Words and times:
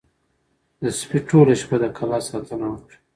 د 0.81 0.83
سپي 0.99 1.19
ټوله 1.27 1.53
شپه 1.61 1.77
د 1.81 1.85
کلا 1.97 2.19
ساتنه 2.27 2.67
وکړه. 2.71 2.97